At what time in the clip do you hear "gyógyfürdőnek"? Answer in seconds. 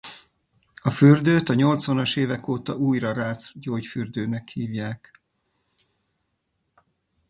3.59-4.47